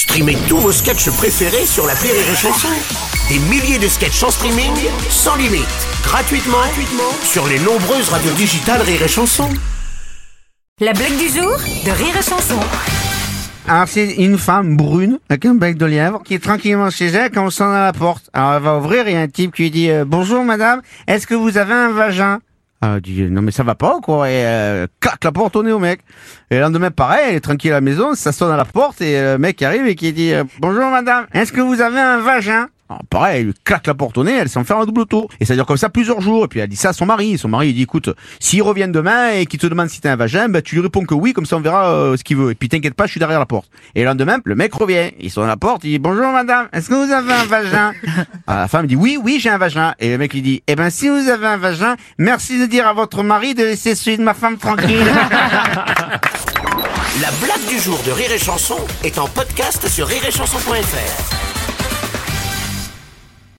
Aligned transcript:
Streamez 0.00 0.38
tous 0.48 0.56
vos 0.56 0.72
sketchs 0.72 1.10
préférés 1.10 1.66
sur 1.66 1.86
la 1.86 1.92
Rire 1.92 2.14
et 2.14 2.34
Chanson. 2.34 2.68
Des 3.28 3.38
milliers 3.50 3.78
de 3.78 3.86
sketchs 3.86 4.22
en 4.22 4.30
streaming, 4.30 4.72
sans 5.10 5.36
limite, 5.36 5.68
gratuitement, 6.02 6.56
gratuitement 6.56 7.12
sur 7.22 7.46
les 7.46 7.58
nombreuses 7.58 8.08
radios 8.08 8.32
digitales 8.32 8.80
Rire 8.80 9.02
et 9.02 9.08
Chanson. 9.08 9.50
La 10.80 10.94
blague 10.94 11.18
du 11.18 11.28
jour 11.28 11.54
de 11.84 11.90
Rire 11.90 12.16
et 12.18 12.22
Chanson. 12.22 12.58
Alors 13.68 13.88
c'est 13.88 14.14
une 14.14 14.38
femme 14.38 14.74
brune 14.74 15.18
avec 15.28 15.44
un 15.44 15.54
bec 15.54 15.76
de 15.76 15.84
lièvre 15.84 16.22
qui 16.24 16.32
est 16.32 16.42
tranquillement 16.42 16.88
chez 16.88 17.08
elle 17.08 17.30
quand 17.30 17.44
on 17.44 17.50
sonne 17.50 17.74
à 17.74 17.84
la 17.84 17.92
porte. 17.92 18.30
Alors 18.32 18.54
elle 18.54 18.62
va 18.62 18.78
ouvrir 18.78 19.06
et 19.06 19.10
il 19.10 19.14
y 19.16 19.18
a 19.18 19.20
un 19.20 19.28
type 19.28 19.54
qui 19.54 19.64
lui 19.64 19.70
dit 19.70 19.90
euh, 19.90 20.06
bonjour 20.06 20.42
madame, 20.44 20.80
est-ce 21.08 21.26
que 21.26 21.34
vous 21.34 21.58
avez 21.58 21.74
un 21.74 21.90
vagin? 21.90 22.38
Ah, 22.82 22.98
non 23.30 23.42
mais 23.42 23.50
ça 23.50 23.62
va 23.62 23.74
pas 23.74 23.98
quoi 24.02 24.30
et 24.30 24.46
euh, 24.46 24.86
la 25.22 25.32
porte 25.32 25.54
au 25.56 25.62
nez 25.62 25.72
au 25.72 25.78
mec. 25.78 26.00
Et 26.50 26.54
le 26.56 26.62
lendemain 26.62 26.90
pareil, 26.90 27.26
elle 27.28 27.34
est 27.36 27.40
tranquille 27.40 27.72
à 27.72 27.74
la 27.74 27.80
maison, 27.82 28.14
ça 28.14 28.32
sonne 28.32 28.50
à 28.50 28.56
la 28.56 28.64
porte 28.64 29.02
et 29.02 29.20
le 29.20 29.38
mec 29.38 29.60
arrive 29.62 29.86
et 29.86 29.94
qui 29.94 30.12
dit 30.12 30.32
euh, 30.32 30.44
bonjour 30.60 30.86
madame, 30.86 31.26
est-ce 31.32 31.52
que 31.52 31.60
vous 31.60 31.80
avez 31.82 32.00
un 32.00 32.20
vagin? 32.20 32.68
Alors, 32.90 33.02
pareil, 33.08 33.38
elle 33.38 33.46
lui 33.46 33.54
claque 33.64 33.86
la 33.86 33.94
porte 33.94 34.18
au 34.18 34.24
nez, 34.24 34.32
elle 34.32 34.48
s'enferme 34.48 34.80
un 34.82 34.84
double 34.84 35.06
tour. 35.06 35.28
Et 35.38 35.44
ça 35.44 35.54
dure 35.54 35.64
comme 35.64 35.76
ça 35.76 35.90
plusieurs 35.90 36.20
jours. 36.20 36.44
Et 36.44 36.48
puis 36.48 36.58
elle 36.58 36.68
dit 36.68 36.74
ça 36.74 36.88
à 36.88 36.92
son 36.92 37.06
mari. 37.06 37.38
son 37.38 37.48
mari, 37.48 37.68
il 37.68 37.74
dit, 37.74 37.82
écoute, 37.82 38.10
s'il 38.40 38.62
revient 38.62 38.88
demain 38.88 39.30
et 39.30 39.46
qu'il 39.46 39.60
te 39.60 39.68
demande 39.68 39.88
si 39.88 40.00
t'as 40.00 40.12
un 40.12 40.16
vagin, 40.16 40.48
bah, 40.48 40.60
tu 40.60 40.74
lui 40.74 40.82
réponds 40.82 41.04
que 41.04 41.14
oui, 41.14 41.32
comme 41.32 41.46
ça 41.46 41.56
on 41.56 41.60
verra 41.60 41.92
euh, 41.92 42.16
ce 42.16 42.24
qu'il 42.24 42.36
veut. 42.36 42.50
Et 42.50 42.56
puis 42.56 42.68
t'inquiète 42.68 42.94
pas, 42.94 43.06
je 43.06 43.12
suis 43.12 43.20
derrière 43.20 43.38
la 43.38 43.46
porte. 43.46 43.70
Et 43.94 44.00
le 44.00 44.06
lendemain, 44.06 44.38
le 44.44 44.56
mec 44.56 44.74
revient. 44.74 45.12
Il 45.20 45.30
sonne 45.30 45.44
à 45.44 45.48
la 45.48 45.56
porte, 45.56 45.84
il 45.84 45.90
dit, 45.90 45.98
bonjour 46.00 46.32
madame, 46.32 46.66
est-ce 46.72 46.88
que 46.88 46.94
vous 46.94 47.12
avez 47.12 47.32
un 47.32 47.44
vagin 47.44 47.92
ah, 48.48 48.56
La 48.62 48.68
femme 48.68 48.88
dit, 48.88 48.96
oui, 48.96 49.16
oui, 49.22 49.38
j'ai 49.40 49.50
un 49.50 49.58
vagin. 49.58 49.94
Et 50.00 50.10
le 50.10 50.18
mec 50.18 50.32
lui 50.34 50.42
dit, 50.42 50.64
eh 50.66 50.74
ben 50.74 50.90
si 50.90 51.08
vous 51.08 51.28
avez 51.28 51.46
un 51.46 51.58
vagin, 51.58 51.94
merci 52.18 52.58
de 52.58 52.66
dire 52.66 52.88
à 52.88 52.92
votre 52.92 53.22
mari 53.22 53.54
de 53.54 53.62
laisser 53.62 53.94
celui 53.94 54.18
de 54.18 54.24
ma 54.24 54.34
femme 54.34 54.58
tranquille. 54.58 54.98
La 57.20 57.30
blague 57.42 57.68
du 57.68 57.78
jour 57.78 58.00
de 58.04 58.10
Rire 58.10 58.32
et 58.32 58.38
Chanson 58.38 58.78
est 59.04 59.18
en 59.18 59.28
podcast 59.28 59.86
sur 59.88 60.06
rireetchanson.fr. 60.08 61.39